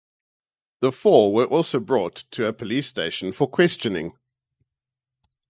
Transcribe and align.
The 0.79 0.91
four 0.91 1.31
were 1.31 1.45
also 1.45 1.79
brought 1.79 2.23
to 2.31 2.47
a 2.47 2.53
police 2.53 2.87
station 2.87 3.31
for 3.31 3.47
questioning. 3.47 4.17